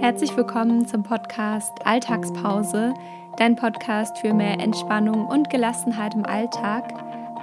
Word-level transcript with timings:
Herzlich 0.00 0.36
willkommen 0.36 0.86
zum 0.86 1.02
Podcast 1.02 1.86
Alltagspause, 1.86 2.94
dein 3.36 3.56
Podcast 3.56 4.18
für 4.18 4.34
mehr 4.34 4.58
Entspannung 4.60 5.26
und 5.26 5.50
Gelassenheit 5.50 6.14
im 6.14 6.26
Alltag. 6.26 6.92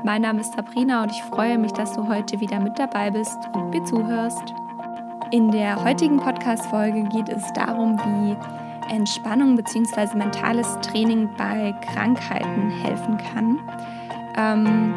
Mein 0.04 0.22
Name 0.22 0.42
ist 0.42 0.54
Sabrina 0.54 1.04
und 1.04 1.12
ich 1.12 1.22
freue 1.24 1.58
mich, 1.58 1.72
dass 1.74 1.94
du 1.94 2.08
heute 2.08 2.40
wieder 2.40 2.60
mit 2.60 2.78
dabei 2.78 3.12
bist 3.12 3.38
und 3.54 3.70
mir 3.70 3.84
zuhörst. 3.86 4.54
In 5.32 5.52
der 5.52 5.84
heutigen 5.84 6.18
Podcast-Folge 6.18 7.04
geht 7.06 7.30
es 7.30 7.52
darum, 7.54 7.98
wie 7.98 8.94
Entspannung 8.94 9.56
bzw. 9.56 10.18
mentales 10.18 10.78
Training 10.82 11.30
bei 11.38 11.74
Krankheiten 11.94 12.70
helfen 12.70 13.18
kann. 13.18 13.60
Ähm, 14.38 14.96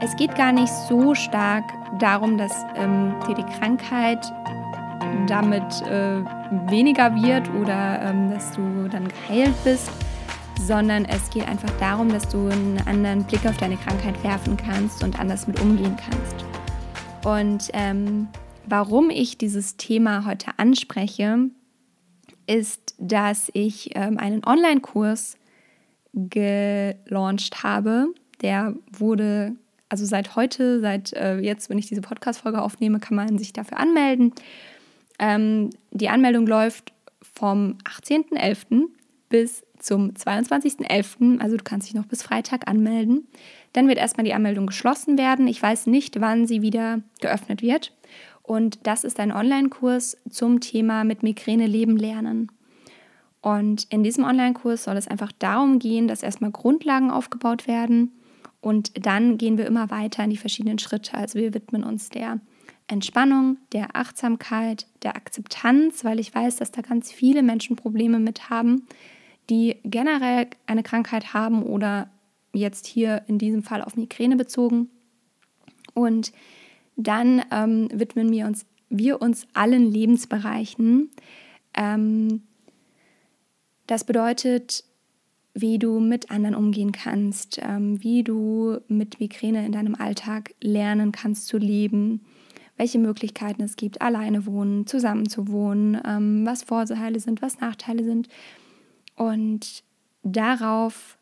es 0.00 0.14
geht 0.16 0.34
gar 0.36 0.52
nicht 0.52 0.72
so 0.72 1.14
stark 1.14 1.64
darum, 1.98 2.38
dass 2.38 2.64
ähm, 2.76 3.14
dir 3.26 3.34
die 3.34 3.58
Krankheit 3.58 4.32
damit 5.26 5.82
äh, 5.82 6.22
weniger 6.70 7.14
wird 7.14 7.48
oder 7.54 8.00
ähm, 8.02 8.30
dass 8.30 8.52
du 8.52 8.88
dann 8.90 9.08
geheilt 9.08 9.54
bist, 9.64 9.90
sondern 10.60 11.04
es 11.04 11.30
geht 11.30 11.46
einfach 11.46 11.70
darum, 11.78 12.08
dass 12.08 12.28
du 12.28 12.48
einen 12.48 12.80
anderen 12.86 13.24
Blick 13.24 13.46
auf 13.46 13.56
deine 13.56 13.76
Krankheit 13.76 14.22
werfen 14.24 14.56
kannst 14.56 15.04
und 15.04 15.18
anders 15.18 15.46
mit 15.46 15.60
umgehen 15.60 15.96
kannst. 15.96 16.44
Und 17.24 17.70
ähm, 17.72 18.28
warum 18.66 19.10
ich 19.10 19.38
dieses 19.38 19.76
Thema 19.76 20.24
heute 20.24 20.50
anspreche, 20.56 21.50
ist, 22.46 22.94
dass 22.98 23.50
ich 23.52 23.90
ähm, 23.94 24.18
einen 24.18 24.44
Online-Kurs 24.44 25.36
gelauncht 26.14 27.62
habe. 27.62 28.08
Der 28.40 28.74
wurde, 28.90 29.54
also 29.88 30.04
seit 30.06 30.36
heute, 30.36 30.80
seit 30.80 31.12
äh, 31.12 31.38
jetzt, 31.38 31.68
wenn 31.68 31.78
ich 31.78 31.88
diese 31.88 32.00
Podcast-Folge 32.00 32.62
aufnehme, 32.62 33.00
kann 33.00 33.16
man 33.16 33.38
sich 33.38 33.52
dafür 33.52 33.78
anmelden. 33.78 34.32
Ähm, 35.18 35.70
die 35.90 36.08
Anmeldung 36.08 36.46
läuft 36.46 36.92
vom 37.20 37.76
18.11. 37.84 38.86
bis 39.28 39.64
zum 39.78 40.10
22.11. 40.10 41.40
Also 41.40 41.56
du 41.56 41.64
kannst 41.64 41.88
dich 41.88 41.94
noch 41.94 42.06
bis 42.06 42.22
Freitag 42.22 42.68
anmelden. 42.68 43.26
Dann 43.72 43.88
wird 43.88 43.98
erstmal 43.98 44.24
die 44.24 44.34
Anmeldung 44.34 44.66
geschlossen 44.66 45.18
werden. 45.18 45.46
Ich 45.46 45.62
weiß 45.62 45.86
nicht, 45.86 46.20
wann 46.20 46.46
sie 46.46 46.62
wieder 46.62 47.00
geöffnet 47.20 47.62
wird. 47.62 47.94
Und 48.42 48.86
das 48.86 49.04
ist 49.04 49.20
ein 49.20 49.32
Online-Kurs 49.32 50.16
zum 50.30 50.60
Thema 50.60 51.04
mit 51.04 51.22
Migräne 51.22 51.66
leben 51.66 51.96
lernen. 51.96 52.50
Und 53.40 53.84
in 53.90 54.02
diesem 54.02 54.24
Online-Kurs 54.24 54.84
soll 54.84 54.96
es 54.96 55.06
einfach 55.06 55.32
darum 55.38 55.78
gehen, 55.78 56.08
dass 56.08 56.22
erstmal 56.22 56.50
Grundlagen 56.50 57.10
aufgebaut 57.10 57.68
werden 57.68 58.12
und 58.60 59.06
dann 59.06 59.38
gehen 59.38 59.58
wir 59.58 59.66
immer 59.66 59.90
weiter 59.90 60.24
in 60.24 60.30
die 60.30 60.36
verschiedenen 60.36 60.78
Schritte. 60.78 61.14
Also 61.14 61.38
wir 61.38 61.54
widmen 61.54 61.84
uns 61.84 62.10
der 62.10 62.40
Entspannung, 62.88 63.58
der 63.72 63.94
Achtsamkeit, 63.94 64.86
der 65.02 65.14
Akzeptanz, 65.14 66.04
weil 66.04 66.18
ich 66.18 66.34
weiß, 66.34 66.56
dass 66.56 66.72
da 66.72 66.80
ganz 66.80 67.12
viele 67.12 67.42
Menschen 67.42 67.76
Probleme 67.76 68.18
mit 68.18 68.50
haben, 68.50 68.86
die 69.50 69.76
generell 69.84 70.48
eine 70.66 70.82
Krankheit 70.82 71.34
haben 71.34 71.62
oder 71.62 72.10
jetzt 72.52 72.86
hier 72.86 73.22
in 73.28 73.38
diesem 73.38 73.62
Fall 73.62 73.82
auf 73.82 73.96
Migräne 73.96 74.36
bezogen. 74.36 74.88
Und 75.94 76.32
dann 76.96 77.42
ähm, 77.50 77.88
widmen 77.92 78.32
wir 78.32 78.46
uns, 78.46 78.66
wir 78.88 79.20
uns 79.20 79.46
allen 79.52 79.90
Lebensbereichen. 79.90 81.10
Ähm, 81.74 82.42
das 83.86 84.04
bedeutet, 84.04 84.84
wie 85.54 85.78
du 85.78 86.00
mit 86.00 86.30
anderen 86.30 86.54
umgehen 86.54 86.92
kannst, 86.92 87.58
ähm, 87.62 88.02
wie 88.02 88.22
du 88.22 88.78
mit 88.88 89.20
Migräne 89.20 89.64
in 89.64 89.72
deinem 89.72 89.94
Alltag 89.94 90.54
lernen 90.60 91.12
kannst 91.12 91.46
zu 91.46 91.58
leben, 91.58 92.24
welche 92.78 92.98
Möglichkeiten 92.98 93.62
es 93.62 93.76
gibt, 93.76 94.00
alleine 94.00 94.46
wohnen, 94.46 94.86
zusammen 94.86 95.28
zu 95.28 95.48
wohnen, 95.48 96.00
ähm, 96.06 96.46
was 96.46 96.62
Vorteile 96.62 97.20
sind, 97.20 97.42
was 97.42 97.60
Nachteile 97.60 98.04
sind. 98.04 98.28
Und 99.16 99.82
darauf, 100.22 101.18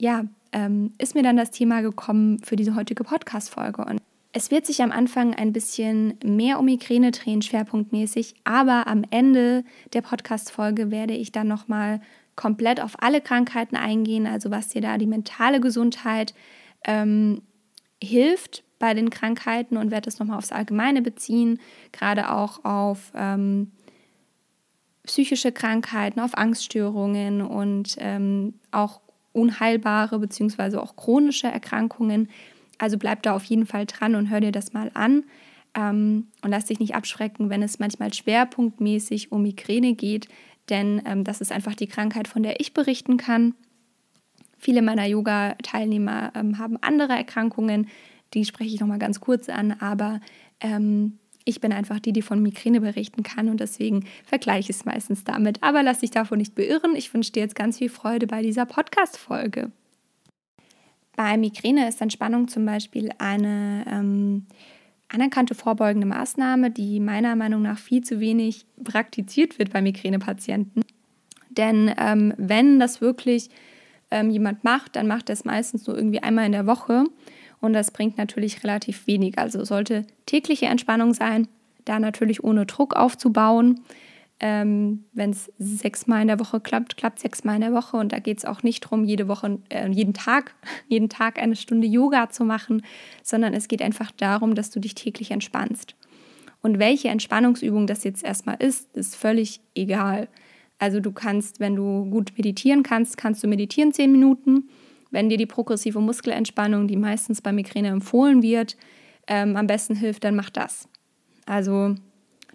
ja, 0.00 0.24
ähm, 0.52 0.92
ist 0.98 1.14
mir 1.14 1.22
dann 1.22 1.36
das 1.36 1.50
Thema 1.50 1.82
gekommen 1.82 2.38
für 2.42 2.56
diese 2.56 2.74
heutige 2.74 3.04
Podcast-Folge. 3.04 3.84
Und 3.84 4.00
es 4.32 4.50
wird 4.50 4.66
sich 4.66 4.82
am 4.82 4.90
Anfang 4.90 5.34
ein 5.34 5.52
bisschen 5.52 6.18
mehr 6.24 6.58
um 6.58 6.64
Migräne 6.64 7.10
drehen, 7.10 7.42
schwerpunktmäßig, 7.42 8.34
aber 8.44 8.86
am 8.86 9.04
Ende 9.10 9.64
der 9.92 10.02
Podcast-Folge 10.02 10.90
werde 10.90 11.14
ich 11.14 11.30
dann 11.30 11.46
nochmal 11.46 12.00
komplett 12.34 12.80
auf 12.80 13.00
alle 13.00 13.20
Krankheiten 13.20 13.76
eingehen, 13.76 14.26
also 14.26 14.50
was 14.50 14.68
dir 14.68 14.80
da 14.80 14.98
die 14.98 15.06
mentale 15.06 15.60
Gesundheit 15.60 16.34
ähm, 16.84 17.42
hilft 18.02 18.64
bei 18.84 18.92
den 18.92 19.08
Krankheiten 19.08 19.78
und 19.78 19.90
werde 19.90 20.04
das 20.04 20.18
nochmal 20.18 20.36
aufs 20.36 20.52
Allgemeine 20.52 21.00
beziehen, 21.00 21.58
gerade 21.90 22.30
auch 22.30 22.66
auf 22.66 23.12
ähm, 23.16 23.72
psychische 25.06 25.52
Krankheiten, 25.52 26.20
auf 26.20 26.36
Angststörungen 26.36 27.40
und 27.40 27.96
ähm, 27.98 28.52
auch 28.72 29.00
unheilbare 29.32 30.18
bzw. 30.18 30.76
auch 30.76 30.96
chronische 30.96 31.46
Erkrankungen. 31.46 32.28
Also 32.76 32.98
bleib 32.98 33.22
da 33.22 33.34
auf 33.34 33.44
jeden 33.44 33.64
Fall 33.64 33.86
dran 33.86 34.16
und 34.16 34.28
hör 34.28 34.40
dir 34.40 34.52
das 34.52 34.74
mal 34.74 34.90
an. 34.92 35.24
Ähm, 35.74 36.26
und 36.42 36.50
lass 36.50 36.66
dich 36.66 36.78
nicht 36.78 36.94
abschrecken, 36.94 37.48
wenn 37.48 37.62
es 37.62 37.78
manchmal 37.78 38.12
schwerpunktmäßig 38.12 39.32
um 39.32 39.44
Migräne 39.44 39.94
geht, 39.94 40.28
denn 40.68 41.00
ähm, 41.06 41.24
das 41.24 41.40
ist 41.40 41.52
einfach 41.52 41.74
die 41.74 41.86
Krankheit, 41.86 42.28
von 42.28 42.42
der 42.42 42.60
ich 42.60 42.74
berichten 42.74 43.16
kann. 43.16 43.54
Viele 44.58 44.82
meiner 44.82 45.06
Yoga-Teilnehmer 45.06 46.32
ähm, 46.34 46.58
haben 46.58 46.76
andere 46.82 47.14
Erkrankungen, 47.14 47.88
die 48.34 48.44
spreche 48.44 48.74
ich 48.74 48.80
nochmal 48.80 48.98
ganz 48.98 49.20
kurz 49.20 49.48
an, 49.48 49.72
aber 49.80 50.20
ähm, 50.60 51.18
ich 51.44 51.60
bin 51.60 51.72
einfach 51.72 52.00
die, 52.00 52.12
die 52.12 52.22
von 52.22 52.42
Migräne 52.42 52.80
berichten 52.80 53.22
kann 53.22 53.48
und 53.48 53.60
deswegen 53.60 54.06
vergleiche 54.24 54.70
ich 54.70 54.76
es 54.78 54.84
meistens 54.84 55.24
damit. 55.24 55.62
Aber 55.62 55.82
lass 55.82 56.00
dich 56.00 56.10
davon 56.10 56.38
nicht 56.38 56.54
beirren. 56.54 56.96
Ich 56.96 57.12
wünsche 57.12 57.32
dir 57.32 57.40
jetzt 57.40 57.54
ganz 57.54 57.78
viel 57.78 57.90
Freude 57.90 58.26
bei 58.26 58.42
dieser 58.42 58.64
Podcast-Folge. 58.64 59.70
Bei 61.16 61.36
Migräne 61.36 61.86
ist 61.86 62.00
Entspannung 62.00 62.48
zum 62.48 62.64
Beispiel 62.64 63.10
eine 63.18 63.84
ähm, 63.86 64.46
anerkannte 65.08 65.54
vorbeugende 65.54 66.06
Maßnahme, 66.06 66.70
die 66.70 66.98
meiner 66.98 67.36
Meinung 67.36 67.62
nach 67.62 67.78
viel 67.78 68.02
zu 68.02 68.20
wenig 68.20 68.64
praktiziert 68.82 69.58
wird 69.58 69.70
bei 69.70 69.82
Migränepatienten. 69.82 70.82
Denn 71.50 71.94
ähm, 71.98 72.34
wenn 72.36 72.80
das 72.80 73.00
wirklich 73.00 73.48
ähm, 74.10 74.30
jemand 74.30 74.64
macht, 74.64 74.96
dann 74.96 75.06
macht 75.06 75.28
er 75.28 75.34
es 75.34 75.44
meistens 75.44 75.86
nur 75.86 75.96
irgendwie 75.96 76.22
einmal 76.22 76.46
in 76.46 76.52
der 76.52 76.66
Woche 76.66 77.04
und 77.64 77.72
das 77.72 77.90
bringt 77.90 78.18
natürlich 78.18 78.62
relativ 78.62 79.06
wenig. 79.06 79.38
Also 79.38 79.64
sollte 79.64 80.06
tägliche 80.26 80.66
Entspannung 80.66 81.14
sein, 81.14 81.48
da 81.84 81.98
natürlich 81.98 82.44
ohne 82.44 82.66
Druck 82.66 82.94
aufzubauen. 82.94 83.80
Ähm, 84.38 85.04
Wenn 85.12 85.30
es 85.30 85.50
sechsmal 85.58 86.22
in 86.22 86.28
der 86.28 86.40
Woche 86.40 86.60
klappt, 86.60 86.96
klappt 86.96 87.20
sechsmal 87.20 87.54
in 87.54 87.62
der 87.62 87.72
Woche. 87.72 87.96
Und 87.96 88.12
da 88.12 88.18
geht 88.18 88.38
es 88.38 88.44
auch 88.44 88.62
nicht 88.62 88.84
darum, 88.84 89.04
jede 89.04 89.28
Woche, 89.28 89.58
äh, 89.70 89.88
jeden 89.88 90.12
Tag, 90.12 90.54
jeden 90.88 91.08
Tag 91.08 91.38
eine 91.38 91.56
Stunde 91.56 91.86
Yoga 91.86 92.28
zu 92.28 92.44
machen, 92.44 92.82
sondern 93.22 93.54
es 93.54 93.68
geht 93.68 93.80
einfach 93.80 94.10
darum, 94.12 94.54
dass 94.54 94.70
du 94.70 94.78
dich 94.78 94.94
täglich 94.94 95.30
entspannst. 95.30 95.94
Und 96.60 96.78
welche 96.78 97.08
Entspannungsübung 97.08 97.86
das 97.86 98.04
jetzt 98.04 98.24
erstmal 98.24 98.56
ist, 98.58 98.94
ist 98.96 99.16
völlig 99.16 99.60
egal. 99.74 100.28
Also 100.78 101.00
du 101.00 101.12
kannst, 101.12 101.60
wenn 101.60 101.76
du 101.76 102.04
gut 102.10 102.32
meditieren 102.36 102.82
kannst, 102.82 103.16
kannst 103.16 103.42
du 103.42 103.48
meditieren 103.48 103.92
zehn 103.92 104.12
Minuten. 104.12 104.68
Wenn 105.14 105.28
dir 105.28 105.36
die 105.36 105.46
progressive 105.46 106.00
Muskelentspannung, 106.00 106.88
die 106.88 106.96
meistens 106.96 107.40
bei 107.40 107.52
Migräne 107.52 107.86
empfohlen 107.88 108.42
wird, 108.42 108.76
ähm, 109.28 109.56
am 109.56 109.68
besten 109.68 109.94
hilft, 109.94 110.24
dann 110.24 110.34
mach 110.34 110.50
das. 110.50 110.88
Also 111.46 111.94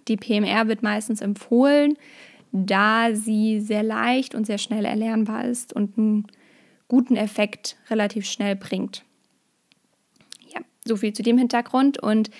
die 0.08 0.18
PMR 0.18 0.68
wird 0.68 0.82
meistens 0.82 1.22
empfohlen, 1.22 1.96
da 2.52 3.14
sie 3.14 3.60
sehr 3.60 3.82
leicht 3.82 4.34
und 4.34 4.46
sehr 4.46 4.58
schnell 4.58 4.84
erlernbar 4.84 5.46
ist 5.46 5.72
und 5.72 5.96
einen 5.96 6.26
guten 6.86 7.16
Effekt 7.16 7.78
relativ 7.88 8.26
schnell 8.26 8.56
bringt. 8.56 9.04
Ja, 10.52 10.60
so 10.84 10.96
viel 10.96 11.14
zu 11.14 11.22
dem 11.22 11.38
Hintergrund. 11.38 11.98
Und 11.98 12.30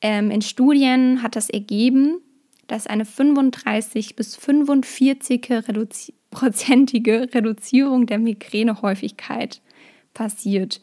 ähm, 0.00 0.30
in 0.30 0.40
Studien 0.40 1.22
hat 1.22 1.36
das 1.36 1.50
ergeben, 1.50 2.22
dass 2.66 2.86
eine 2.86 3.04
35 3.04 4.16
bis 4.16 4.36
45 4.36 5.50
Reduzi 5.50 6.14
prozentige 6.30 7.28
Reduzierung 7.34 8.06
der 8.06 8.18
Migränehäufigkeit 8.18 9.60
passiert. 10.14 10.80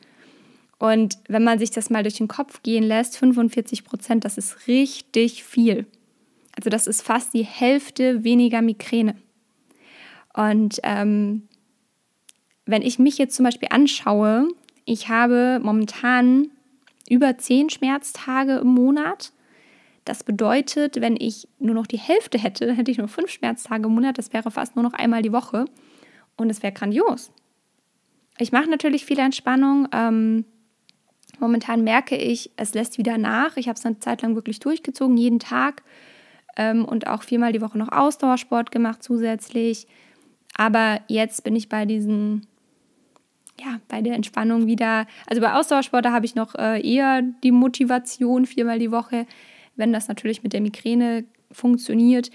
Und 0.80 1.18
wenn 1.28 1.44
man 1.44 1.60
sich 1.60 1.72
das 1.72 1.90
mal 1.90 2.04
durch 2.04 2.16
den 2.16 2.28
Kopf 2.28 2.64
gehen 2.64 2.84
lässt, 2.84 3.18
45 3.18 3.84
Prozent, 3.86 4.26
das 4.26 4.38
ist 4.38 4.68
richtig 4.68 5.44
viel. 5.44 5.86
Also 6.56 6.70
das 6.70 6.88
ist 6.88 7.02
fast 7.02 7.34
die 7.34 7.46
Hälfte 7.46 8.24
weniger 8.24 8.62
Migräne. 8.62 9.16
Und 10.34 10.80
ähm, 10.84 11.44
wenn 12.66 12.82
ich 12.82 13.00
mich 13.00 13.18
jetzt 13.18 13.36
zum 13.36 13.46
Beispiel 13.46 13.70
anschaue, 13.72 14.48
ich 14.86 15.10
habe 15.10 15.60
momentan 15.62 16.50
über 17.10 17.38
zehn 17.38 17.70
Schmerztage 17.70 18.58
im 18.58 18.68
Monat 18.68 19.32
das 20.06 20.24
bedeutet, 20.24 21.00
wenn 21.00 21.16
ich 21.16 21.48
nur 21.60 21.76
noch 21.76 21.88
die 21.88 22.00
Hälfte 22.00 22.38
hätte, 22.38 22.66
dann 22.66 22.76
hätte 22.76 22.92
ich 22.92 22.98
nur 22.98 23.08
fünf 23.08 23.32
Schmerztage 23.32 23.86
im 23.86 23.94
Monat. 23.94 24.18
Das 24.18 24.34
wäre 24.34 24.52
fast 24.52 24.76
nur 24.76 24.84
noch 24.84 24.94
einmal 24.94 25.22
die 25.22 25.32
Woche. 25.32 25.66
Und 26.36 26.50
es 26.50 26.64
wäre 26.64 26.74
grandios. 26.74 27.32
Ich 28.38 28.52
mache 28.52 28.70
natürlich 28.70 29.06
viel 29.06 29.20
Entspannung. 29.20 29.88
Ähm, 29.94 30.46
momentan 31.40 31.84
merke 31.84 32.18
ich, 32.18 32.52
es 32.58 32.74
lässt 32.74 32.98
wieder 32.98 33.18
nach. 33.18 33.56
Ich 33.58 33.68
habe 33.68 33.78
es 33.78 33.86
eine 33.86 34.00
Zeit 34.00 34.22
lang 34.22 34.36
wirklich 34.36 34.60
durchgezogen, 34.60 35.18
jeden 35.18 35.40
Tag. 35.40 35.84
ähm, 36.56 36.86
und 36.86 37.08
auch 37.08 37.24
viermal 37.24 37.52
die 37.52 37.62
Woche 37.62 37.78
noch 37.78 37.92
Ausdauersport 37.92 38.72
gemacht 38.72 39.04
zusätzlich. 39.04 39.88
Aber 40.56 41.02
jetzt 41.08 41.44
bin 41.44 41.56
ich 41.56 41.70
bei 41.70 41.86
diesen, 41.86 42.46
ja, 43.60 43.80
bei 43.88 44.02
der 44.02 44.16
Entspannung 44.16 44.68
wieder. 44.68 45.08
Also 45.28 45.42
bei 45.42 45.54
Ausdauersport, 45.54 46.06
da 46.06 46.12
habe 46.12 46.26
ich 46.26 46.36
noch 46.36 46.56
äh, 46.56 46.80
eher 46.88 47.22
die 47.22 47.52
Motivation 47.52 48.46
viermal 48.46 48.80
die 48.80 48.92
Woche, 48.92 49.26
wenn 49.76 49.94
das 49.94 50.08
natürlich 50.08 50.44
mit 50.44 50.54
der 50.54 50.62
Migräne 50.62 51.26
funktioniert. 51.52 52.30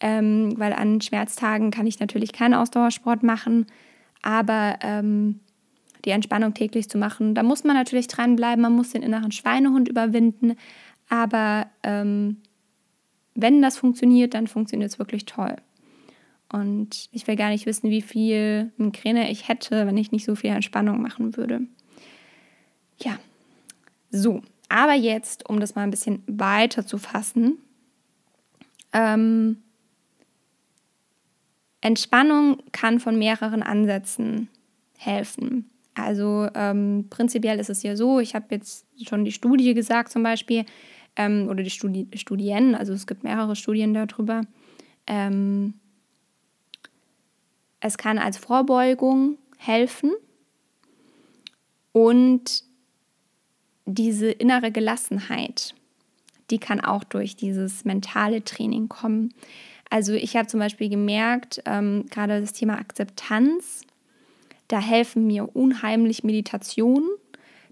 Ähm, 0.00 0.54
weil 0.58 0.72
an 0.72 1.00
Schmerztagen 1.00 1.70
kann 1.70 1.86
ich 1.86 2.00
natürlich 2.00 2.32
keinen 2.32 2.54
Ausdauersport 2.54 3.22
machen. 3.22 3.66
Aber 4.22 4.78
ähm, 4.82 5.40
die 6.04 6.10
Entspannung 6.10 6.54
täglich 6.54 6.88
zu 6.88 6.98
machen, 6.98 7.34
da 7.34 7.42
muss 7.42 7.64
man 7.64 7.76
natürlich 7.76 8.08
dranbleiben, 8.08 8.60
man 8.60 8.72
muss 8.74 8.90
den 8.90 9.02
inneren 9.02 9.32
Schweinehund 9.32 9.88
überwinden. 9.88 10.56
Aber 11.08 11.66
ähm, 11.82 12.38
wenn 13.34 13.62
das 13.62 13.76
funktioniert, 13.76 14.34
dann 14.34 14.46
funktioniert 14.46 14.90
es 14.90 14.98
wirklich 14.98 15.24
toll. 15.24 15.56
Und 16.52 17.08
ich 17.10 17.26
will 17.26 17.36
gar 17.36 17.48
nicht 17.48 17.66
wissen, 17.66 17.90
wie 17.90 18.02
viel 18.02 18.72
Migräne 18.76 19.30
ich 19.30 19.48
hätte, 19.48 19.86
wenn 19.86 19.96
ich 19.96 20.12
nicht 20.12 20.24
so 20.24 20.34
viel 20.34 20.50
Entspannung 20.50 21.02
machen 21.02 21.36
würde. 21.36 21.62
Ja, 23.02 23.18
so. 24.10 24.42
Aber 24.74 24.94
jetzt, 24.94 25.48
um 25.48 25.60
das 25.60 25.76
mal 25.76 25.82
ein 25.82 25.92
bisschen 25.92 26.24
weiter 26.26 26.84
zu 26.84 26.98
fassen, 26.98 27.58
ähm, 28.92 29.62
Entspannung 31.80 32.60
kann 32.72 32.98
von 32.98 33.16
mehreren 33.16 33.62
Ansätzen 33.62 34.48
helfen. 34.98 35.70
Also 35.94 36.48
ähm, 36.56 37.06
prinzipiell 37.08 37.60
ist 37.60 37.70
es 37.70 37.84
ja 37.84 37.94
so, 37.94 38.18
ich 38.18 38.34
habe 38.34 38.46
jetzt 38.50 38.84
schon 39.06 39.24
die 39.24 39.30
Studie 39.30 39.74
gesagt 39.74 40.10
zum 40.10 40.24
Beispiel, 40.24 40.64
ähm, 41.14 41.46
oder 41.48 41.62
die 41.62 41.70
Studi 41.70 42.08
Studien, 42.16 42.74
also 42.74 42.94
es 42.94 43.06
gibt 43.06 43.22
mehrere 43.22 43.54
Studien 43.54 43.94
darüber. 43.94 44.40
Ähm, 45.06 45.74
es 47.78 47.96
kann 47.96 48.18
als 48.18 48.38
Vorbeugung 48.38 49.38
helfen 49.56 50.10
und 51.92 52.64
diese 53.86 54.30
innere 54.30 54.70
Gelassenheit, 54.70 55.74
die 56.50 56.58
kann 56.58 56.80
auch 56.80 57.04
durch 57.04 57.36
dieses 57.36 57.84
mentale 57.84 58.44
Training 58.44 58.88
kommen. 58.88 59.34
Also 59.90 60.12
ich 60.12 60.36
habe 60.36 60.46
zum 60.46 60.60
Beispiel 60.60 60.88
gemerkt, 60.88 61.62
ähm, 61.66 62.06
gerade 62.10 62.40
das 62.40 62.52
Thema 62.52 62.78
Akzeptanz, 62.78 63.82
da 64.68 64.80
helfen 64.80 65.26
mir 65.26 65.54
unheimlich 65.54 66.24
Meditationen. 66.24 67.08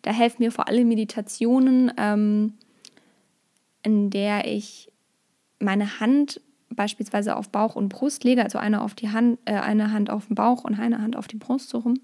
Da 0.03 0.13
helfen 0.13 0.43
mir 0.43 0.53
vor 0.53 0.69
allem 0.69 0.89
Meditationen, 0.89 1.93
ähm, 1.97 2.55
in 3.83 4.11
der 4.11 4.47
ich 4.47 4.91
meine 5.59 6.01
Hand 6.01 6.41
beispielsweise 6.71 7.37
auf 7.37 7.51
Bauch 7.51 7.77
und 7.77 7.89
Brust 7.89 8.25
lege, 8.25 8.43
also 8.43 8.59
eine 8.59 8.83
auf 8.83 8.95
die 8.95 9.11
Hand, 9.11 9.39
äh, 9.45 9.55
eine 9.55 9.93
Hand 9.93 10.11
auf 10.11 10.27
den 10.27 10.35
Bauch 10.35 10.65
und 10.65 10.79
eine 10.79 11.01
Hand 11.01 11.17
auf 11.17 11.29
die 11.29 11.37
Brust 11.37 11.71
so 11.71 11.79
rum. 11.79 11.95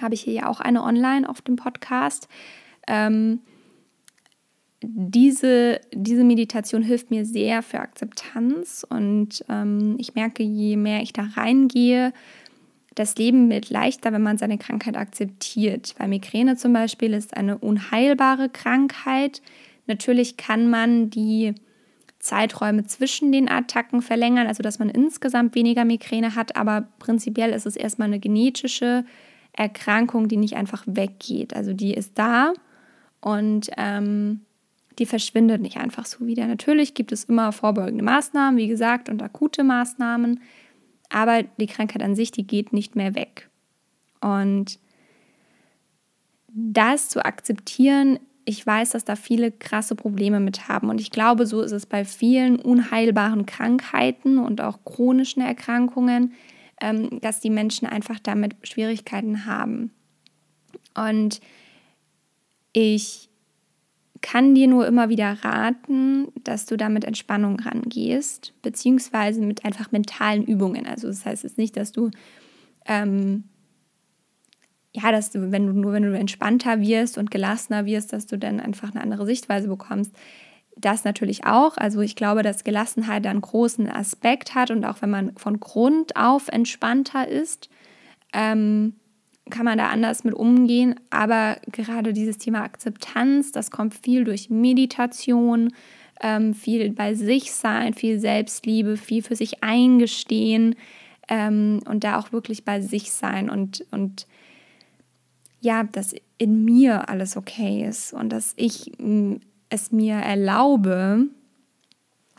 Habe 0.00 0.14
ich 0.14 0.22
hier 0.22 0.34
ja 0.34 0.48
auch 0.48 0.60
eine 0.60 0.82
online 0.82 1.28
auf 1.28 1.40
dem 1.42 1.56
Podcast. 1.56 2.28
Ähm, 2.86 3.40
diese, 4.82 5.80
diese 5.92 6.24
Meditation 6.24 6.82
hilft 6.82 7.10
mir 7.10 7.24
sehr 7.24 7.62
für 7.62 7.80
Akzeptanz 7.80 8.86
und 8.88 9.44
ähm, 9.48 9.96
ich 9.98 10.14
merke, 10.14 10.42
je 10.42 10.76
mehr 10.76 11.02
ich 11.02 11.12
da 11.12 11.22
reingehe, 11.34 12.12
das 12.94 13.16
Leben 13.16 13.50
wird 13.50 13.68
leichter, 13.70 14.12
wenn 14.12 14.22
man 14.22 14.38
seine 14.38 14.58
Krankheit 14.58 14.96
akzeptiert. 14.96 15.94
Weil 15.98 16.08
Migräne 16.08 16.56
zum 16.56 16.72
Beispiel 16.72 17.12
ist 17.12 17.36
eine 17.36 17.58
unheilbare 17.58 18.48
Krankheit, 18.48 19.42
Natürlich 19.86 20.36
kann 20.36 20.68
man 20.68 21.10
die 21.10 21.54
Zeiträume 22.18 22.84
zwischen 22.86 23.30
den 23.30 23.48
Attacken 23.48 24.02
verlängern, 24.02 24.46
also 24.46 24.62
dass 24.62 24.78
man 24.78 24.88
insgesamt 24.88 25.54
weniger 25.54 25.84
Migräne 25.84 26.34
hat, 26.34 26.56
aber 26.56 26.88
prinzipiell 26.98 27.50
ist 27.50 27.66
es 27.66 27.76
erstmal 27.76 28.08
eine 28.08 28.18
genetische 28.18 29.04
Erkrankung, 29.52 30.28
die 30.28 30.36
nicht 30.36 30.56
einfach 30.56 30.82
weggeht. 30.86 31.54
Also 31.54 31.72
die 31.72 31.94
ist 31.94 32.18
da 32.18 32.52
und 33.26 33.70
ähm, 33.76 34.42
die 35.00 35.06
verschwindet 35.06 35.60
nicht 35.60 35.78
einfach 35.78 36.06
so 36.06 36.28
wieder. 36.28 36.46
Natürlich 36.46 36.94
gibt 36.94 37.10
es 37.10 37.24
immer 37.24 37.50
vorbeugende 37.50 38.04
Maßnahmen, 38.04 38.56
wie 38.56 38.68
gesagt, 38.68 39.08
und 39.08 39.20
akute 39.20 39.64
Maßnahmen, 39.64 40.38
aber 41.08 41.42
die 41.42 41.66
Krankheit 41.66 42.04
an 42.04 42.14
sich, 42.14 42.30
die 42.30 42.46
geht 42.46 42.72
nicht 42.72 42.94
mehr 42.94 43.16
weg. 43.16 43.50
Und 44.20 44.78
das 46.52 47.08
zu 47.08 47.24
akzeptieren, 47.24 48.20
ich 48.44 48.64
weiß, 48.64 48.90
dass 48.90 49.04
da 49.04 49.16
viele 49.16 49.50
krasse 49.50 49.96
Probleme 49.96 50.38
mit 50.38 50.68
haben. 50.68 50.88
Und 50.88 51.00
ich 51.00 51.10
glaube, 51.10 51.46
so 51.46 51.62
ist 51.62 51.72
es 51.72 51.84
bei 51.84 52.04
vielen 52.04 52.60
unheilbaren 52.60 53.44
Krankheiten 53.44 54.38
und 54.38 54.60
auch 54.60 54.84
chronischen 54.84 55.42
Erkrankungen, 55.42 56.32
ähm, 56.80 57.20
dass 57.22 57.40
die 57.40 57.50
Menschen 57.50 57.88
einfach 57.88 58.20
damit 58.20 58.54
Schwierigkeiten 58.62 59.46
haben. 59.46 59.90
Und 60.94 61.40
ich 62.78 63.30
kann 64.20 64.54
dir 64.54 64.68
nur 64.68 64.86
immer 64.86 65.08
wieder 65.08 65.32
raten, 65.42 66.28
dass 66.44 66.66
du 66.66 66.76
da 66.76 66.90
mit 66.90 67.04
Entspannung 67.04 67.58
rangehst, 67.58 68.52
beziehungsweise 68.60 69.40
mit 69.40 69.64
einfach 69.64 69.92
mentalen 69.92 70.44
Übungen. 70.44 70.86
Also 70.86 71.08
das 71.08 71.24
heißt 71.24 71.44
jetzt 71.44 71.56
nicht, 71.56 71.74
dass 71.78 71.90
du 71.90 72.10
ähm, 72.84 73.44
ja, 74.92 75.10
dass 75.10 75.30
du, 75.30 75.52
wenn 75.52 75.66
du 75.66 75.72
nur 75.72 75.94
wenn 75.94 76.02
du 76.02 76.12
entspannter 76.12 76.82
wirst 76.82 77.16
und 77.16 77.30
gelassener 77.30 77.86
wirst, 77.86 78.12
dass 78.12 78.26
du 78.26 78.36
dann 78.36 78.60
einfach 78.60 78.90
eine 78.90 79.02
andere 79.02 79.24
Sichtweise 79.24 79.68
bekommst. 79.68 80.14
Das 80.76 81.04
natürlich 81.04 81.46
auch. 81.46 81.78
Also 81.78 82.02
ich 82.02 82.14
glaube, 82.14 82.42
dass 82.42 82.62
Gelassenheit 82.62 83.26
einen 83.26 83.40
großen 83.40 83.88
Aspekt 83.88 84.54
hat 84.54 84.70
und 84.70 84.84
auch 84.84 85.00
wenn 85.00 85.10
man 85.10 85.34
von 85.38 85.60
Grund 85.60 86.14
auf 86.14 86.48
entspannter 86.48 87.26
ist, 87.26 87.70
ähm, 88.34 88.96
kann 89.50 89.64
man 89.64 89.78
da 89.78 89.88
anders 89.88 90.24
mit 90.24 90.34
umgehen. 90.34 90.96
Aber 91.10 91.56
gerade 91.70 92.12
dieses 92.12 92.38
Thema 92.38 92.62
Akzeptanz, 92.62 93.52
das 93.52 93.70
kommt 93.70 93.94
viel 93.94 94.24
durch 94.24 94.50
Meditation, 94.50 95.72
ähm, 96.20 96.54
viel 96.54 96.90
bei 96.92 97.14
sich 97.14 97.52
sein, 97.52 97.94
viel 97.94 98.18
Selbstliebe, 98.18 98.96
viel 98.96 99.22
für 99.22 99.36
sich 99.36 99.62
eingestehen 99.62 100.74
ähm, 101.28 101.80
und 101.88 102.04
da 102.04 102.18
auch 102.18 102.32
wirklich 102.32 102.64
bei 102.64 102.80
sich 102.80 103.12
sein 103.12 103.50
und, 103.50 103.84
und 103.90 104.26
ja, 105.60 105.84
dass 105.84 106.14
in 106.38 106.64
mir 106.64 107.08
alles 107.08 107.36
okay 107.36 107.86
ist 107.86 108.12
und 108.12 108.30
dass 108.30 108.52
ich 108.56 108.92
es 109.68 109.92
mir 109.92 110.14
erlaube, 110.14 111.26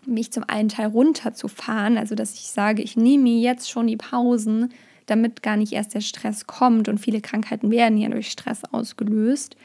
mich 0.05 0.31
zum 0.31 0.43
einen 0.47 0.69
Teil 0.69 0.87
runterzufahren, 0.87 1.97
also 1.97 2.15
dass 2.15 2.33
ich 2.33 2.47
sage, 2.47 2.81
ich 2.81 2.95
nehme 2.95 3.23
mir 3.23 3.39
jetzt 3.39 3.69
schon 3.69 3.87
die 3.87 3.97
Pausen, 3.97 4.73
damit 5.07 5.41
gar 5.41 5.57
nicht 5.57 5.73
erst 5.73 5.95
der 5.95 6.01
Stress 6.01 6.45
kommt 6.45 6.87
und 6.87 6.99
viele 6.99 7.21
Krankheiten 7.21 7.71
werden 7.71 7.97
ja 7.97 8.09
durch 8.09 8.29
Stress 8.29 8.63
ausgelöst. 8.65 9.55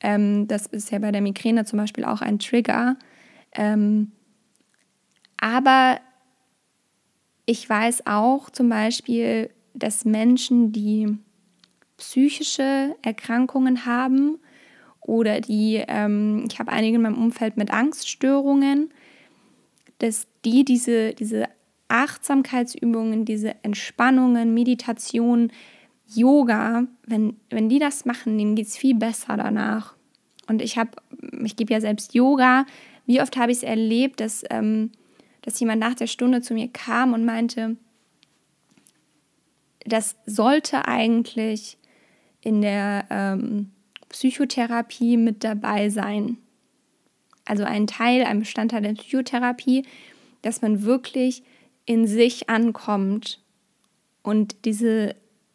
Ähm, 0.00 0.48
das 0.48 0.66
ist 0.66 0.90
ja 0.90 0.98
bei 0.98 1.12
der 1.12 1.20
Migräne 1.20 1.64
zum 1.64 1.78
Beispiel 1.78 2.04
auch 2.04 2.22
ein 2.22 2.38
Trigger. 2.38 2.96
Ähm, 3.52 4.12
aber 5.38 6.00
ich 7.44 7.68
weiß 7.68 8.06
auch 8.06 8.50
zum 8.50 8.68
Beispiel, 8.68 9.50
dass 9.74 10.04
Menschen, 10.04 10.72
die 10.72 11.18
psychische 11.96 12.94
Erkrankungen 13.02 13.86
haben 13.86 14.38
oder 15.00 15.40
die, 15.40 15.82
ähm, 15.86 16.46
ich 16.50 16.58
habe 16.58 16.72
einige 16.72 16.96
in 16.96 17.02
meinem 17.02 17.22
Umfeld 17.22 17.56
mit 17.56 17.70
Angststörungen, 17.70 18.92
dass 19.98 20.26
die 20.44 20.64
diese, 20.64 21.14
diese 21.14 21.48
Achtsamkeitsübungen, 21.88 23.24
diese 23.24 23.54
Entspannungen, 23.62 24.54
Meditation, 24.54 25.52
Yoga, 26.06 26.86
wenn, 27.06 27.36
wenn 27.50 27.68
die 27.68 27.78
das 27.78 28.04
machen, 28.04 28.38
denen 28.38 28.54
geht 28.54 28.66
es 28.66 28.76
viel 28.76 28.94
besser 28.94 29.36
danach. 29.36 29.94
Und 30.48 30.62
ich 30.62 30.78
habe, 30.78 30.90
ich 31.44 31.56
gebe 31.56 31.72
ja 31.72 31.80
selbst 31.80 32.14
Yoga. 32.14 32.66
Wie 33.06 33.20
oft 33.20 33.36
habe 33.36 33.50
ich 33.50 33.58
es 33.58 33.64
erlebt, 33.64 34.20
dass, 34.20 34.44
ähm, 34.50 34.92
dass 35.42 35.58
jemand 35.58 35.80
nach 35.80 35.94
der 35.94 36.06
Stunde 36.06 36.42
zu 36.42 36.54
mir 36.54 36.68
kam 36.68 37.12
und 37.12 37.24
meinte, 37.24 37.76
das 39.84 40.16
sollte 40.26 40.86
eigentlich 40.86 41.78
in 42.40 42.62
der 42.62 43.06
ähm, 43.10 43.70
Psychotherapie 44.08 45.16
mit 45.16 45.42
dabei 45.44 45.90
sein. 45.90 46.38
Also 47.44 47.64
ein 47.64 47.86
Teil, 47.86 48.24
ein 48.24 48.40
Bestandteil 48.40 48.82
der 48.82 48.94
Psychotherapie, 48.94 49.84
dass 50.42 50.62
man 50.62 50.82
wirklich 50.82 51.42
in 51.86 52.06
sich 52.06 52.50
ankommt 52.50 53.40
und 54.22 54.56
diese 54.64 55.14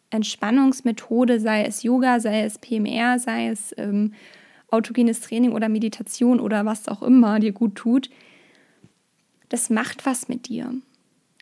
Entspannungsmethode, 0.10 1.40
sei 1.40 1.66
es 1.66 1.84
Yoga, 1.84 2.20
sei 2.20 2.44
es 2.44 2.58
PMR, 2.58 3.20
sei 3.20 3.48
es 3.48 3.74
ähm, 3.78 4.14
autogenes 4.70 5.22
Training 5.22 5.52
oder 5.52 5.70
Meditation 5.70 6.40
oder 6.40 6.66
was 6.66 6.88
auch 6.88 7.02
immer 7.02 7.40
dir 7.40 7.52
gut 7.52 7.76
tut, 7.76 8.10
das 9.50 9.70
macht 9.70 10.06
was 10.06 10.30
mit 10.30 10.48
dir. 10.48 10.74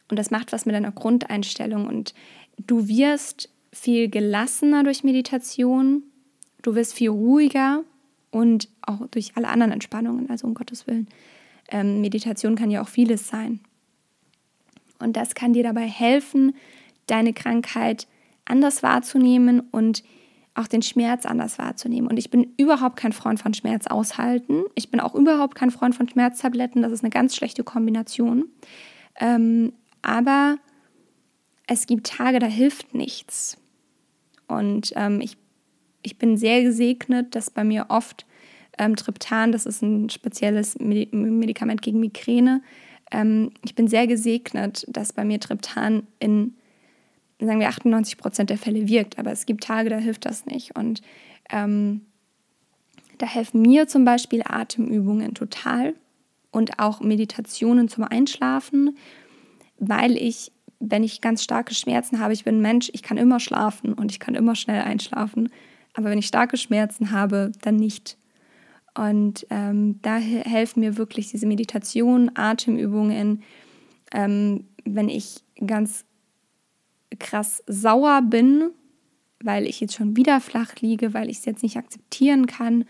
Und 0.10 0.17
das 0.17 0.31
macht 0.31 0.51
was 0.51 0.65
mit 0.65 0.74
deiner 0.74 0.91
Grundeinstellung. 0.91 1.88
Und 1.88 2.15
du 2.58 2.88
wirst 2.88 3.50
viel 3.72 4.10
gelassener 4.10 4.84
durch 4.84 5.03
Meditation, 5.03 6.03
du 6.63 6.74
wirst 6.74 6.96
viel 6.96 7.10
ruhiger 7.10 7.84
und 8.31 8.67
auch 8.81 9.05
durch 9.12 9.34
alle 9.36 9.48
anderen 9.48 9.72
Entspannungen, 9.72 10.29
also 10.29 10.48
um 10.48 10.55
Gottes 10.55 10.88
Willen. 10.88 11.08
ähm, 11.72 12.01
Meditation 12.01 12.55
kann 12.55 12.72
ja 12.72 12.81
auch 12.81 12.88
vieles 12.88 13.27
sein. 13.27 13.60
Und 15.00 15.15
das 15.15 15.36
kann 15.36 15.53
dir 15.53 15.63
dabei 15.63 15.88
helfen, 15.88 16.56
deine 17.08 17.34
Krankheit 17.34 18.08
anders 18.46 18.84
wahrzunehmen 18.84 19.62
und 19.72 20.03
auch 20.56 20.68
den 20.68 20.82
Schmerz 20.82 21.25
anders 21.25 21.58
wahrzunehmen. 21.58 22.10
Und 22.10 22.18
ich 22.18 22.29
bin 22.29 22.53
überhaupt 22.58 22.98
kein 22.98 23.13
Freund 23.13 23.39
von 23.39 23.53
Schmerz 23.53 23.88
aushalten. 23.88 24.63
Ich 24.75 24.91
bin 24.91 25.00
auch 25.00 25.15
überhaupt 25.15 25.56
kein 25.56 25.72
Freund 25.72 25.96
von 25.96 26.10
Schmerztabletten. 26.10 26.82
Das 26.82 26.91
ist 26.91 27.03
eine 27.03 27.12
ganz 27.12 27.36
schlechte 27.36 27.63
Kombination. 27.63 28.46
Ähm, 29.20 29.74
aber 30.01 30.58
es 31.68 31.86
gibt 31.86 32.08
Tage, 32.08 32.39
da 32.39 32.48
hilft 32.48 32.94
nichts. 32.94 33.58
Und 34.48 34.91
ähm, 34.96 35.22
ich, 35.22 35.38
ich 36.01 36.18
bin 36.18 36.36
sehr 36.36 36.63
gesegnet, 36.63 37.36
dass 37.36 37.51
bei 37.51 37.63
mir 37.63 37.86
oft 37.89 38.25
ähm, 38.77 38.96
Triptan, 38.96 39.51
das 39.51 39.65
ist 39.65 39.82
ein 39.82 40.10
spezielles 40.10 40.77
Medikament 40.79 41.82
gegen 41.82 42.00
Migräne, 42.00 42.62
ähm, 43.11 43.51
ich 43.63 43.75
bin 43.75 43.87
sehr 43.87 44.07
gesegnet, 44.07 44.85
dass 44.87 45.13
bei 45.13 45.23
mir 45.23 45.39
Triptan 45.39 46.03
in, 46.19 46.55
sagen 47.39 47.59
wir, 47.59 47.69
98 47.69 48.17
Prozent 48.17 48.49
der 48.49 48.57
Fälle 48.57 48.87
wirkt. 48.87 49.17
Aber 49.19 49.31
es 49.31 49.45
gibt 49.45 49.63
Tage, 49.63 49.89
da 49.89 49.97
hilft 49.97 50.25
das 50.25 50.45
nicht. 50.45 50.75
Und 50.75 51.01
ähm, 51.51 52.01
da 53.17 53.25
helfen 53.25 53.61
mir 53.61 53.87
zum 53.87 54.05
Beispiel 54.05 54.43
Atemübungen 54.45 55.33
total 55.33 55.93
und 56.51 56.79
auch 56.79 57.01
Meditationen 57.01 57.89
zum 57.89 58.05
Einschlafen, 58.05 58.97
weil 59.77 60.17
ich, 60.17 60.51
wenn 60.79 61.03
ich 61.03 61.21
ganz 61.21 61.43
starke 61.43 61.73
Schmerzen 61.73 62.19
habe, 62.19 62.33
ich 62.33 62.43
bin 62.43 62.57
ein 62.57 62.61
Mensch, 62.61 62.89
ich 62.93 63.03
kann 63.03 63.17
immer 63.17 63.39
schlafen 63.39 63.93
und 63.93 64.11
ich 64.11 64.19
kann 64.19 64.35
immer 64.35 64.55
schnell 64.55 64.81
einschlafen. 64.81 65.49
Aber 65.93 66.09
wenn 66.09 66.17
ich 66.17 66.27
starke 66.27 66.57
Schmerzen 66.57 67.11
habe, 67.11 67.51
dann 67.61 67.75
nicht. 67.75 68.17
Und 68.96 69.46
ähm, 69.50 70.00
da 70.01 70.17
helfen 70.17 70.81
mir 70.81 70.98
wirklich 70.98 71.29
diese 71.31 71.46
Meditation, 71.46 72.31
Atemübungen. 72.36 73.43
Ähm, 74.13 74.65
wenn 74.86 75.10
ich 75.10 75.43
ganz 75.65 76.05
krass 77.19 77.63
sauer 77.67 78.22
bin, 78.22 78.72
weil 79.41 79.65
ich 79.65 79.79
jetzt 79.79 79.96
schon 79.96 80.15
wieder 80.15 80.41
flach 80.41 80.75
liege, 80.79 81.13
weil 81.13 81.29
ich 81.29 81.39
es 81.39 81.46
jetzt 81.46 81.63
nicht 81.63 81.77
akzeptieren 81.77 82.46
kann, 82.46 82.86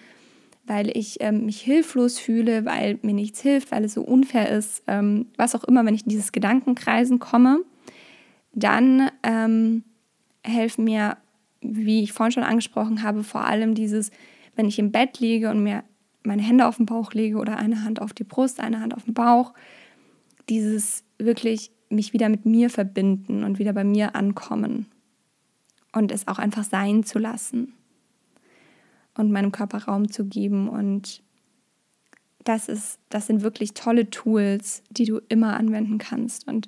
weil 0.66 0.96
ich 0.96 1.18
ähm, 1.20 1.46
mich 1.46 1.62
hilflos 1.62 2.20
fühle, 2.20 2.66
weil 2.66 3.00
mir 3.02 3.14
nichts 3.14 3.42
hilft, 3.42 3.72
weil 3.72 3.84
es 3.84 3.94
so 3.94 4.02
unfair 4.02 4.50
ist, 4.50 4.84
ähm, 4.88 5.28
was 5.36 5.56
auch 5.56 5.64
immer, 5.64 5.86
wenn 5.86 5.96
ich 5.96 6.04
in 6.04 6.10
dieses 6.10 6.32
Gedankenkreisen 6.32 7.20
komme, 7.20 7.60
dann 8.54 9.10
ähm, 9.24 9.84
helfen 10.44 10.84
mir, 10.84 11.18
wie 11.62 12.04
ich 12.04 12.14
vorhin 12.14 12.32
schon 12.32 12.44
angesprochen 12.44 13.04
habe, 13.04 13.24
vor 13.24 13.46
allem 13.46 13.74
dieses, 13.74 14.12
wenn 14.60 14.68
ich 14.68 14.78
im 14.78 14.92
Bett 14.92 15.22
liege 15.22 15.50
und 15.52 15.64
mir 15.64 15.86
meine 16.22 16.42
Hände 16.42 16.68
auf 16.68 16.76
den 16.76 16.86
Bauch 16.86 17.14
lege 17.14 17.38
oder 17.38 17.56
eine 17.56 17.86
Hand 17.86 18.02
auf 18.02 18.12
die 18.12 18.26
Brust, 18.26 18.60
eine 18.60 18.82
Hand 18.82 18.94
auf 18.94 19.06
den 19.06 19.14
Bauch, 19.14 19.54
dieses 20.50 21.06
wirklich 21.18 21.72
mich 21.88 22.12
wieder 22.12 22.28
mit 22.28 22.46
mir 22.46 22.70
verbinden 22.70 23.46
und 23.46 23.58
wieder 23.58 23.72
bei 23.72 23.86
mir 23.86 24.18
ankommen 24.18 24.88
und 25.94 26.12
es 26.12 26.28
auch 26.28 26.40
einfach 26.40 26.66
sein 26.66 27.06
zu 27.06 27.20
lassen 27.20 27.72
und 29.18 29.32
meinem 29.32 29.54
Körper 29.54 29.86
Raum 29.86 30.12
zu 30.12 30.26
geben 30.26 30.68
und 30.68 31.24
das 32.44 32.68
ist 32.68 33.00
das 33.08 33.28
sind 33.28 33.44
wirklich 33.44 33.74
tolle 33.74 34.10
Tools, 34.10 34.84
die 34.90 35.06
du 35.06 35.22
immer 35.30 35.56
anwenden 35.56 36.00
kannst 36.00 36.50
und 36.50 36.68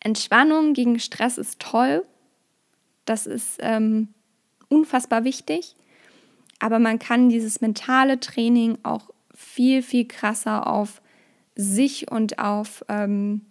Entspannung 0.00 0.72
gegen 0.72 0.98
Stress 0.98 1.36
ist 1.36 1.60
toll. 1.60 2.06
Das 3.04 3.26
ist 3.26 3.58
ähm, 3.60 4.08
unfassbar 4.70 5.24
wichtig. 5.24 5.76
Aber 6.58 6.78
man 6.78 6.98
kann 6.98 7.28
dieses 7.28 7.60
mentale 7.60 8.20
Training 8.20 8.78
auch 8.82 9.10
viel, 9.34 9.82
viel 9.82 10.06
krasser 10.06 10.66
auf 10.66 11.02
sich 11.54 12.10
und 12.10 12.38
auf 12.38 12.84
ähm, 12.88 13.42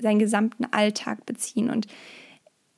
seinen 0.00 0.18
gesamten 0.18 0.64
Alltag 0.66 1.26
beziehen. 1.26 1.70
Und 1.70 1.86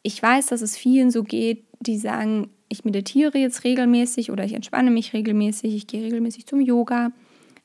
ich 0.02 0.20
weiß, 0.22 0.46
dass 0.46 0.62
es 0.62 0.76
vielen 0.76 1.10
so 1.10 1.22
geht, 1.22 1.64
die 1.80 1.98
sagen, 1.98 2.50
ich 2.68 2.84
meditiere 2.84 3.38
jetzt 3.38 3.64
regelmäßig 3.64 4.30
oder 4.30 4.44
ich 4.44 4.54
entspanne 4.54 4.90
mich 4.90 5.12
regelmäßig, 5.12 5.74
ich 5.74 5.86
gehe 5.86 6.04
regelmäßig 6.04 6.46
zum 6.46 6.60
Yoga. 6.60 7.12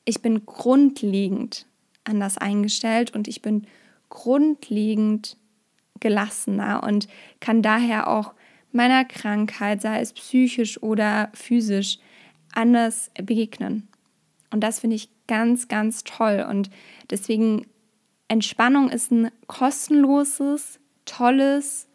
Ich 0.04 0.20
bin 0.20 0.46
grundlegend 0.46 1.66
anders 2.04 2.38
eingestellt 2.38 3.14
und 3.14 3.28
ich 3.28 3.42
bin 3.42 3.66
grundlegend 4.08 5.36
gelassener 6.00 6.82
und 6.84 7.08
kann 7.40 7.62
daher 7.62 8.08
auch 8.08 8.34
meiner 8.72 9.04
Krankheit, 9.04 9.80
sei 9.80 10.00
es 10.00 10.12
psychisch 10.12 10.82
oder 10.82 11.30
physisch, 11.34 11.98
anders 12.52 13.10
begegnen. 13.22 13.88
Und 14.50 14.60
das 14.60 14.80
finde 14.80 14.96
ich 14.96 15.10
ganz, 15.26 15.68
ganz 15.68 16.04
toll. 16.04 16.46
Und 16.48 16.70
deswegen, 17.10 17.66
Entspannung 18.28 18.90
ist 18.90 19.10
ein 19.10 19.30
kostenloses, 19.46 20.78
tolles 21.04 21.88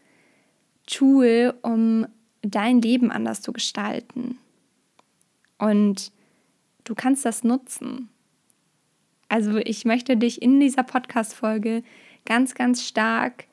Tool, 0.86 1.54
um 1.62 2.08
dein 2.42 2.82
Leben 2.82 3.12
anders 3.12 3.42
zu 3.42 3.54
gestalten. 3.54 4.38
Und 5.58 6.12
du 6.84 6.96
kannst 6.96 7.25
das 7.25 7.44
nutzen. 7.44 8.10
Also 9.30 9.58
ich 9.58 9.86
möchte 9.86 10.18
dich 10.18 10.42
in 10.42 10.60
dieser 10.60 10.84
Podcast-Folge 10.84 11.84
ganz, 12.25 12.54
ganz 12.56 12.86
stark 12.86 13.46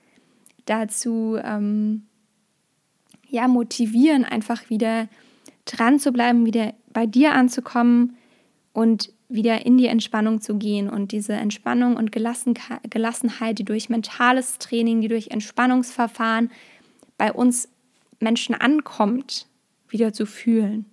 dazu 0.64 1.38
ähm, 1.42 2.07
ja, 3.28 3.48
motivieren, 3.48 4.24
einfach 4.24 4.70
wieder 4.70 5.08
dran 5.64 5.98
zu 5.98 6.12
bleiben, 6.12 6.46
wieder 6.46 6.74
bei 6.92 7.06
dir 7.06 7.32
anzukommen 7.32 8.16
und 8.72 9.12
wieder 9.28 9.66
in 9.66 9.76
die 9.76 9.86
Entspannung 9.86 10.40
zu 10.40 10.56
gehen 10.56 10.88
und 10.88 11.12
diese 11.12 11.34
Entspannung 11.34 11.96
und 11.96 12.12
Gelassenheit, 12.12 13.58
die 13.58 13.64
durch 13.64 13.90
mentales 13.90 14.58
Training, 14.58 15.02
die 15.02 15.08
durch 15.08 15.28
Entspannungsverfahren 15.28 16.50
bei 17.18 17.32
uns 17.32 17.68
Menschen 18.20 18.54
ankommt, 18.54 19.46
wieder 19.88 20.12
zu 20.12 20.24
fühlen. 20.24 20.86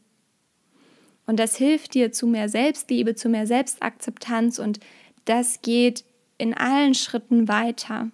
Und 1.25 1.39
das 1.39 1.55
hilft 1.55 1.93
dir 1.93 2.11
zu 2.11 2.27
mehr 2.27 2.49
Selbstliebe, 2.49 3.15
zu 3.15 3.29
mehr 3.29 3.47
Selbstakzeptanz 3.47 4.59
und 4.59 4.79
das 5.23 5.61
geht 5.61 6.03
in 6.37 6.53
allen 6.53 6.93
Schritten 6.93 7.47
weiter. 7.47 8.11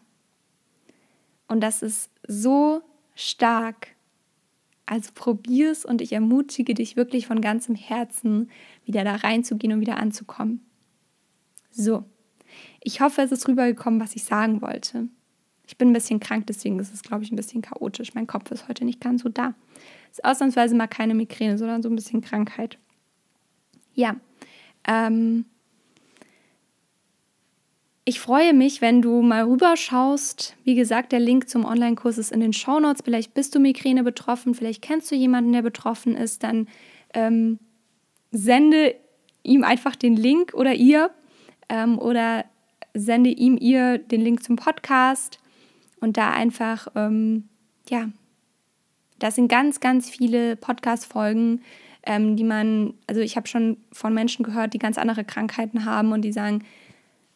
Und 1.47 1.61
das 1.61 1.81
ist 1.81 2.09
so 2.27 2.81
stark 3.15 3.89
also 4.91 5.11
probier 5.15 5.71
es 5.71 5.85
und 5.85 6.01
ich 6.01 6.11
ermutige 6.11 6.73
dich 6.73 6.97
wirklich 6.97 7.25
von 7.25 7.39
ganzem 7.39 7.75
Herzen, 7.75 8.51
wieder 8.83 9.05
da 9.05 9.15
reinzugehen 9.15 9.71
und 9.71 9.79
wieder 9.79 9.95
anzukommen. 9.95 10.59
So, 11.71 12.03
ich 12.81 12.99
hoffe, 12.99 13.21
es 13.21 13.31
ist 13.31 13.47
rübergekommen, 13.47 14.01
was 14.01 14.17
ich 14.17 14.25
sagen 14.25 14.61
wollte. 14.61 15.07
Ich 15.65 15.77
bin 15.77 15.91
ein 15.91 15.93
bisschen 15.93 16.19
krank, 16.19 16.45
deswegen 16.47 16.77
ist 16.77 16.93
es, 16.93 17.03
glaube 17.03 17.23
ich, 17.23 17.31
ein 17.31 17.37
bisschen 17.37 17.61
chaotisch. 17.61 18.15
Mein 18.15 18.27
Kopf 18.27 18.51
ist 18.51 18.67
heute 18.67 18.83
nicht 18.83 18.99
ganz 18.99 19.21
so 19.21 19.29
da. 19.29 19.53
Es 20.11 20.17
ist 20.17 20.25
ausnahmsweise 20.25 20.75
mal 20.75 20.87
keine 20.87 21.13
Migräne, 21.15 21.57
sondern 21.57 21.81
so 21.81 21.87
ein 21.87 21.95
bisschen 21.95 22.19
Krankheit. 22.19 22.77
Ja, 23.93 24.17
ähm, 24.85 25.45
ich 28.03 28.19
freue 28.19 28.53
mich, 28.53 28.81
wenn 28.81 29.01
du 29.01 29.21
mal 29.21 29.43
rüberschaust. 29.43 30.55
Wie 30.63 30.75
gesagt, 30.75 31.11
der 31.11 31.19
Link 31.19 31.49
zum 31.49 31.65
Online-Kurs 31.65 32.17
ist 32.17 32.31
in 32.31 32.39
den 32.39 32.53
Show 32.53 32.79
Notes. 32.79 33.01
Vielleicht 33.03 33.33
bist 33.33 33.53
du 33.53 33.59
Migräne 33.59 34.03
betroffen, 34.03 34.55
vielleicht 34.55 34.81
kennst 34.81 35.11
du 35.11 35.15
jemanden, 35.15 35.53
der 35.53 35.61
betroffen 35.61 36.15
ist. 36.15 36.43
Dann 36.43 36.67
ähm, 37.13 37.59
sende 38.31 38.95
ihm 39.43 39.63
einfach 39.63 39.95
den 39.95 40.15
Link 40.15 40.53
oder 40.53 40.73
ihr 40.73 41.11
ähm, 41.69 41.99
oder 41.99 42.45
sende 42.93 43.29
ihm 43.29 43.57
ihr 43.59 43.99
den 43.99 44.21
Link 44.21 44.43
zum 44.43 44.55
Podcast 44.55 45.39
und 45.99 46.17
da 46.17 46.31
einfach, 46.31 46.87
ähm, 46.95 47.47
ja, 47.89 48.09
das 49.19 49.35
sind 49.35 49.47
ganz, 49.47 49.79
ganz 49.79 50.09
viele 50.09 50.55
Podcast-Folgen, 50.55 51.61
ähm, 52.03 52.35
die 52.35 52.43
man, 52.43 52.95
also 53.05 53.21
ich 53.21 53.35
habe 53.37 53.47
schon 53.47 53.77
von 53.91 54.13
Menschen 54.13 54.43
gehört, 54.43 54.73
die 54.73 54.79
ganz 54.79 54.97
andere 54.97 55.23
Krankheiten 55.23 55.85
haben 55.85 56.11
und 56.11 56.23
die 56.23 56.31
sagen, 56.31 56.63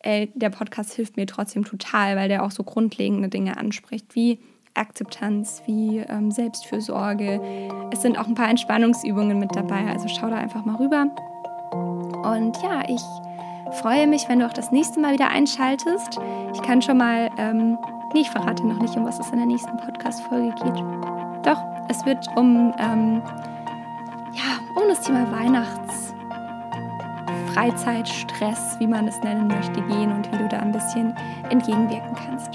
ey, 0.05 0.31
der 0.35 0.50
Podcast 0.50 0.93
hilft 0.93 1.17
mir 1.17 1.25
trotzdem 1.25 1.65
total, 1.65 2.15
weil 2.15 2.29
der 2.29 2.43
auch 2.43 2.51
so 2.51 2.63
grundlegende 2.63 3.27
Dinge 3.27 3.57
anspricht, 3.57 4.15
wie 4.15 4.39
Akzeptanz, 4.75 5.63
wie 5.65 6.00
ähm, 6.00 6.31
Selbstfürsorge. 6.31 7.41
Es 7.91 8.01
sind 8.01 8.17
auch 8.17 8.27
ein 8.27 8.35
paar 8.35 8.50
Entspannungsübungen 8.50 9.39
mit 9.39 9.55
dabei, 9.55 9.88
also 9.88 10.07
schau 10.07 10.29
da 10.29 10.38
einfach 10.38 10.65
mal 10.65 10.75
rüber. 10.75 11.07
Und 12.24 12.62
ja, 12.62 12.83
ich 12.88 13.01
freue 13.81 14.07
mich, 14.07 14.27
wenn 14.29 14.39
du 14.39 14.45
auch 14.45 14.53
das 14.53 14.71
nächste 14.71 15.00
Mal 15.00 15.13
wieder 15.13 15.29
einschaltest. 15.29 16.19
Ich 16.53 16.62
kann 16.62 16.81
schon 16.81 16.97
mal, 16.97 17.31
ähm, 17.38 17.77
nee, 18.13 18.21
ich 18.21 18.29
verrate 18.29 18.65
noch 18.65 18.81
nicht, 18.81 18.95
um 18.95 19.05
was 19.05 19.19
es 19.19 19.29
in 19.31 19.38
der 19.38 19.47
nächsten 19.47 19.75
Podcast-Folge 19.77 20.53
geht. 20.63 20.83
Doch, 21.45 21.62
es 21.89 22.05
wird 22.05 22.27
um, 22.35 22.74
ähm, 22.77 23.21
ja, 24.33 24.81
um 24.81 24.88
das 24.89 25.01
Thema 25.01 25.31
Weihnachts 25.31 25.84
Freizeitstress, 27.55 28.75
wie 28.79 28.88
man 28.88 29.07
es 29.07 29.21
nennen 29.21 29.47
möchte, 29.47 29.81
gehen 29.83 30.12
und 30.12 30.29
wie 30.29 30.38
du 30.38 30.47
da 30.50 30.59
ein 30.59 30.74
bisschen 30.74 31.15
entgegenwirken 31.50 32.13
kannst. 32.13 32.53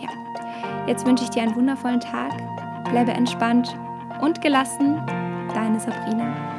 Ja, 0.00 0.08
jetzt 0.86 1.06
wünsche 1.06 1.24
ich 1.24 1.30
dir 1.30 1.42
einen 1.42 1.54
wundervollen 1.54 2.00
Tag, 2.00 2.32
bleibe 2.90 3.12
entspannt 3.12 3.76
und 4.22 4.40
gelassen. 4.40 5.02
Deine 5.52 5.78
Sabrina. 5.78 6.53